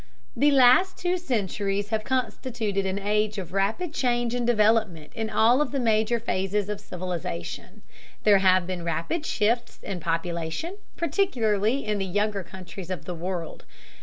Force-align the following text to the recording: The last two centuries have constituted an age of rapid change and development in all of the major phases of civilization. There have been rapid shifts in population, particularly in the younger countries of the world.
The 0.35 0.49
last 0.49 0.97
two 0.97 1.19
centuries 1.19 1.89
have 1.89 2.03
constituted 2.03 2.87
an 2.87 2.97
age 2.97 3.37
of 3.37 3.53
rapid 3.53 3.93
change 3.93 4.33
and 4.33 4.47
development 4.47 5.13
in 5.13 5.29
all 5.29 5.61
of 5.61 5.69
the 5.71 5.79
major 5.79 6.19
phases 6.19 6.69
of 6.69 6.81
civilization. 6.81 7.83
There 8.23 8.39
have 8.39 8.65
been 8.65 8.83
rapid 8.83 9.27
shifts 9.27 9.77
in 9.83 9.99
population, 9.99 10.77
particularly 10.97 11.85
in 11.85 11.99
the 11.99 12.05
younger 12.07 12.41
countries 12.43 12.89
of 12.89 13.05
the 13.05 13.13
world. 13.13 13.63